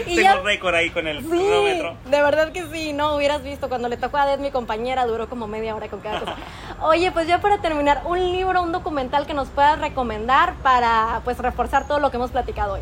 Y 0.08 0.16
Tengo 0.16 0.42
récord 0.44 0.74
ahí 0.74 0.90
con 0.90 1.08
el 1.08 1.22
Sí, 1.22 1.28
cronómetro. 1.30 1.96
de 2.10 2.22
verdad 2.24 2.52
que 2.52 2.66
sí, 2.74 2.94
no 2.94 3.16
hubieras 3.16 3.44
visto 3.44 3.70
cuando 3.70 3.90
le 3.90 3.98
tocó 3.98 4.18
a 4.18 4.26
Ded, 4.26 4.40
mi 4.40 4.50
compañera, 4.50 5.06
duró 5.06 5.30
como 5.30 5.48
media 5.48 5.76
hora 5.76 5.88
con 5.88 6.00
cada 6.00 6.20
cosa. 6.20 6.36
Oye, 6.82 7.12
pues 7.12 7.28
ya 7.28 7.40
para 7.42 7.60
terminar, 7.60 8.02
un 8.06 8.20
libro, 8.32 8.64
un 8.64 8.72
documental 8.72 9.28
que 9.28 9.36
nos 9.36 9.50
puedas 9.50 9.80
recomendar 9.80 10.56
para 10.64 11.22
pues 11.24 11.38
reforzar 11.38 11.88
todo 11.88 12.00
lo 12.00 12.10
que 12.10 12.18
hemos 12.18 12.32
platicado 12.32 12.74
hoy. 12.74 12.82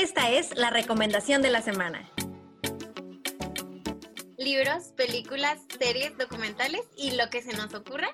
Esta 0.00 0.30
es 0.30 0.56
la 0.56 0.70
recomendación 0.70 1.42
de 1.42 1.50
la 1.50 1.60
semana. 1.60 2.00
Libros, 4.38 4.94
películas, 4.96 5.58
series, 5.78 6.16
documentales 6.16 6.80
y 6.96 7.10
lo 7.10 7.28
que 7.28 7.42
se 7.42 7.54
nos 7.54 7.74
ocurra. 7.74 8.08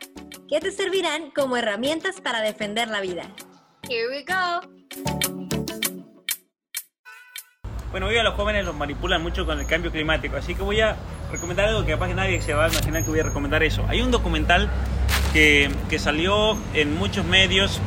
Que 0.49 0.59
te 0.59 0.73
servirán 0.73 1.31
como 1.31 1.57
herramientas 1.57 2.21
para 2.21 2.41
defender 2.41 2.89
la 2.89 3.01
vida. 3.01 3.31
Here 3.89 4.09
we 4.09 4.25
go. 4.25 4.69
Bueno, 7.93 8.09
hoy 8.09 8.19
a 8.19 8.25
los 8.25 8.35
jóvenes 8.35 8.65
los 8.65 8.75
manipulan 8.75 9.23
mucho 9.23 9.47
con 9.47 9.61
el 9.61 9.67
cambio 9.69 9.93
climático, 9.93 10.37
así 10.37 10.57
que 10.57 10.63
voy 10.63 10.81
a 10.81 10.97
recomendar 11.31 11.69
algo 11.69 11.85
que 11.85 11.93
capaz 11.93 12.09
que 12.09 12.15
nadie 12.15 12.43
se 12.43 12.53
va 12.53 12.65
a 12.65 12.69
imaginar 12.69 13.05
que 13.05 13.11
voy 13.11 13.21
a 13.21 13.25
recomendar 13.25 13.63
eso. 13.63 13.87
Hay 13.87 14.03
un 14.03 14.11
documental 14.11 14.69
que, 15.33 15.71
que 15.89 16.01
salió 16.01 16.59
en 16.75 16.97
muchos 16.97 17.25
medios 17.25 17.81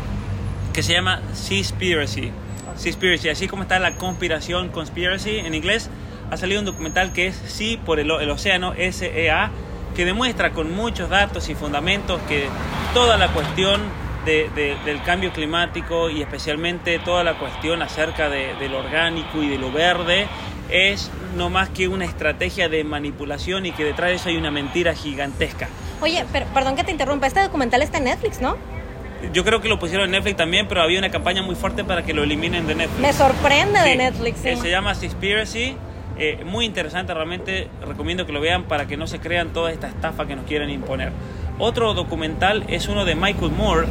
que 0.72 0.84
se 0.84 0.94
llama 0.94 1.22
Seaspiracy. 1.34 2.32
Seaspiracy, 2.80 3.30
así 3.30 3.48
como 3.48 3.64
está 3.64 3.78
la 3.80 3.96
conspiración, 3.96 4.70
conspiracy 4.70 5.38
en 5.40 5.54
inglés, 5.54 5.90
ha 6.32 6.38
salido 6.38 6.60
un 6.60 6.66
documental 6.66 7.12
que 7.14 7.28
es 7.28 7.36
Sí 7.36 7.80
por 7.86 8.00
el, 8.00 8.10
el 8.10 8.30
océano, 8.30 8.74
SEA, 8.74 9.52
que 9.96 10.06
demuestra 10.06 10.52
con 10.52 10.74
muchos 10.74 11.10
datos 11.10 11.50
y 11.50 11.56
fundamentos 11.56 12.22
que 12.28 12.48
toda 12.94 13.18
la 13.18 13.28
cuestión 13.30 13.82
de- 14.26 14.50
de- 14.56 14.78
del 14.86 15.02
cambio 15.02 15.32
climático 15.34 16.10
y 16.10 16.22
especialmente 16.22 17.00
toda 17.00 17.24
la 17.24 17.38
cuestión 17.38 17.82
acerca 17.82 18.30
de, 18.30 18.54
de 18.56 18.70
lo 18.70 18.80
orgánico 18.80 19.42
y 19.44 19.50
de 19.50 19.58
lo 19.58 19.72
verde 19.72 20.28
es 20.70 21.10
no 21.36 21.50
más 21.50 21.70
que 21.70 21.88
una 21.88 22.06
estrategia 22.06 22.70
de 22.70 22.84
manipulación 22.84 23.66
y 23.66 23.72
que 23.72 23.84
detrás 23.84 24.10
de 24.12 24.16
eso 24.18 24.30
hay 24.30 24.38
una 24.38 24.52
mentira 24.52 24.94
gigantesca. 24.94 25.68
Oye, 26.02 26.24
perdón 26.54 26.76
que 26.76 26.84
te 26.84 26.92
interrumpa, 26.92 27.28
este 27.28 27.42
documental 27.42 27.82
está 27.82 27.98
en 27.98 28.04
Netflix, 28.06 28.40
¿no? 28.40 28.56
Yo 29.34 29.44
creo 29.44 29.62
que 29.62 29.68
lo 29.68 29.80
pusieron 29.80 30.06
en 30.06 30.12
Netflix 30.12 30.38
también, 30.38 30.68
pero 30.68 30.82
había 30.82 31.00
una 31.00 31.10
campaña 31.10 31.42
muy 31.42 31.56
fuerte 31.56 31.84
para 31.84 32.04
que 32.04 32.14
lo 32.14 32.24
eliminen 32.24 32.68
de 32.68 32.76
Netflix. 32.76 33.02
Me 33.02 33.14
sorprende 33.14 33.80
de 33.82 33.96
Netflix. 33.96 34.40
sí. 34.40 34.50
eh, 34.50 34.58
se 34.58 34.70
llama 34.70 34.96
Seaspiracy. 34.96 35.76
eh, 36.18 36.44
muy 36.46 36.66
interesante, 36.66 37.14
realmente 37.14 37.68
recomiendo 37.88 38.26
que 38.26 38.32
lo 38.34 38.42
vean 38.42 38.64
para 38.64 38.88
que 38.88 38.98
no 38.98 39.08
se 39.08 39.20
crean 39.20 39.50
toda 39.50 39.72
esta 39.72 39.88
estafa 39.88 40.26
que 40.26 40.36
nos 40.36 40.46
quieren 40.46 40.70
imponer. 40.70 41.12
Otro 41.58 41.94
documental 41.94 42.64
es 42.68 42.88
uno 42.88 43.06
de 43.06 43.16
Michael 43.16 43.52
Moore. 43.52 43.88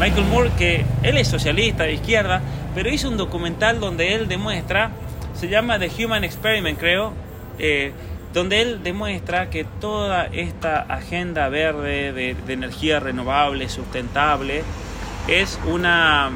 Michael 0.00 0.24
Moore, 0.26 0.50
que 0.58 0.84
él 1.02 1.16
es 1.18 1.28
socialista 1.28 1.84
de 1.84 1.92
izquierda, 1.94 2.40
pero 2.74 2.88
hizo 2.88 3.08
un 3.08 3.16
documental 3.16 3.78
donde 3.78 4.14
él 4.14 4.26
demuestra, 4.28 4.90
se 5.34 5.48
llama 5.48 5.78
The 5.78 5.90
Human 6.02 6.24
Experiment, 6.24 6.78
creo, 6.78 7.12
eh, 7.58 7.92
donde 8.32 8.60
él 8.62 8.80
demuestra 8.82 9.50
que 9.50 9.64
toda 9.64 10.24
esta 10.26 10.80
agenda 10.80 11.48
verde 11.48 12.12
de, 12.12 12.34
de 12.34 12.52
energía 12.52 12.98
renovable, 13.00 13.68
sustentable, 13.68 14.62
es 15.28 15.58
una, 15.66 16.30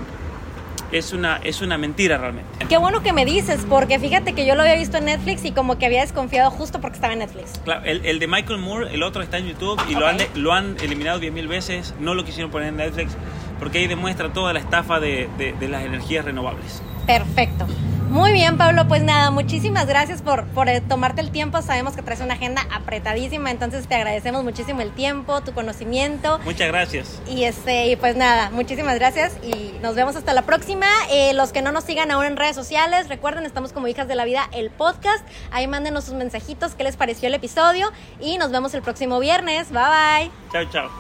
es 0.93 1.13
una, 1.13 1.39
es 1.43 1.61
una 1.63 1.79
mentira 1.79 2.19
realmente. 2.19 2.67
Qué 2.69 2.77
bueno 2.79 3.03
que 3.03 3.13
me 3.13 3.25
dices, 3.25 3.65
porque 3.69 3.99
fíjate 3.99 4.33
que 4.35 4.47
yo 4.47 4.55
lo 4.55 4.63
había 4.63 4.75
visto 4.77 4.99
en 4.99 5.07
Netflix 5.07 5.45
y 5.45 5.53
como 5.53 5.79
que 5.79 5.87
había 5.87 6.03
desconfiado 6.03 6.51
justo 6.51 6.81
porque 6.81 6.97
estaba 6.97 7.13
en 7.15 7.21
Netflix. 7.21 7.59
Claro, 7.65 7.83
el, 7.85 8.05
el 8.05 8.19
de 8.19 8.27
Michael 8.27 8.59
Moore, 8.61 8.95
el 8.95 9.03
otro 9.03 9.23
está 9.23 9.39
en 9.39 9.47
YouTube 9.49 9.81
y 9.89 9.95
lo, 9.95 10.07
han, 10.07 10.19
lo 10.35 10.53
han 10.53 10.77
eliminado 10.83 11.21
10.000 11.21 11.49
veces. 11.49 11.95
No 11.99 12.15
lo 12.15 12.25
quisieron 12.25 12.51
poner 12.51 12.69
en 12.69 12.77
Netflix 12.77 13.17
porque 13.59 13.79
ahí 13.79 13.87
demuestra 13.87 14.33
toda 14.33 14.53
la 14.53 14.59
estafa 14.61 15.01
de, 15.01 15.29
de- 15.39 15.55
de 15.55 15.69
las 15.69 15.83
energías 15.83 16.25
renovables. 16.25 16.83
Perfecto. 17.07 17.67
Muy 18.09 18.33
bien, 18.33 18.57
Pablo. 18.57 18.87
Pues 18.87 19.03
nada, 19.03 19.31
muchísimas 19.31 19.87
gracias 19.87 20.23
por, 20.23 20.47
por 20.47 20.69
eh, 20.69 20.81
tomarte 20.81 21.21
el 21.21 21.31
tiempo. 21.33 21.61
Sabemos 21.61 21.97
que 21.97 22.03
traes 22.03 22.21
una 22.21 22.35
agenda 22.35 22.63
apretadísima, 22.73 23.51
entonces 23.51 23.89
te 23.89 23.97
agradecemos 23.97 24.45
muchísimo 24.45 24.81
el 24.81 24.93
tiempo, 24.93 25.41
tu 25.43 25.53
conocimiento. 25.53 26.39
Muchas 26.45 26.69
gracias. 26.69 27.21
Y 27.29 27.45
este, 27.45 27.89
y 27.89 27.97
pues 27.97 28.17
nada, 28.17 28.51
muchísimas 28.51 28.95
gracias 28.95 29.37
y 29.43 29.75
nos 29.83 29.97
vemos 29.97 30.15
hasta 30.15 30.33
la 30.35 30.43
próxima. 30.43 30.87
Eh, 31.11 31.35
los 31.35 31.53
que 31.53 31.63
no 31.63 31.73
nos 31.73 31.85
sigan 31.85 32.11
aún 32.13 32.25
en 32.25 32.37
redes 32.37 32.55
sociales, 32.55 33.09
recuerden, 33.09 33.45
estamos 33.45 33.73
como 33.73 33.89
Hijas 33.89 34.07
de 34.07 34.15
la 34.15 34.25
Vida, 34.25 34.49
el 34.53 34.71
podcast. 34.71 35.27
Ahí 35.51 35.67
mándenos 35.67 36.05
sus 36.05 36.15
mensajitos, 36.15 36.75
qué 36.75 36.85
les 36.85 36.97
pareció 36.97 37.27
el 37.27 37.35
episodio 37.35 37.93
y 38.21 38.39
nos 38.39 38.53
vemos 38.53 38.73
el 38.75 38.83
próximo 38.83 39.19
viernes. 39.19 39.71
Bye 39.71 39.83
bye. 39.83 40.31
Chao, 40.53 40.65
chao. 40.71 40.91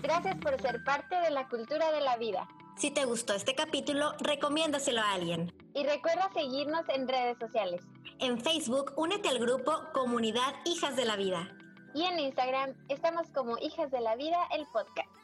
Gracias 0.00 0.36
por 0.36 0.60
ser 0.60 0.82
parte 0.84 1.16
de 1.20 1.30
la 1.30 1.48
cultura 1.48 1.90
de 1.92 2.00
la 2.00 2.16
vida. 2.16 2.46
Si 2.80 2.90
te 2.90 3.04
gustó 3.04 3.34
este 3.34 3.54
capítulo, 3.54 4.14
recomiéndaselo 4.20 5.02
a 5.02 5.12
alguien. 5.12 5.52
Y 5.74 5.84
recuerda 5.84 6.30
seguirnos 6.32 6.88
en 6.88 7.06
redes 7.06 7.36
sociales. 7.38 7.82
En 8.20 8.40
Facebook, 8.40 8.94
únete 8.96 9.28
al 9.28 9.38
grupo 9.38 9.70
Comunidad 9.92 10.54
Hijas 10.64 10.96
de 10.96 11.04
la 11.04 11.16
Vida. 11.16 11.54
Y 11.94 12.04
en 12.04 12.18
Instagram 12.18 12.74
estamos 12.88 13.28
como 13.34 13.58
Hijas 13.58 13.90
de 13.90 14.00
la 14.00 14.16
Vida, 14.16 14.38
el 14.56 14.64
podcast. 14.72 15.19